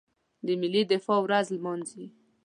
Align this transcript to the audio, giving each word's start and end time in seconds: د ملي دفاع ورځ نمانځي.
د 0.45 0.47
ملي 0.61 0.81
دفاع 0.91 1.19
ورځ 1.23 1.47
نمانځي. 1.55 2.05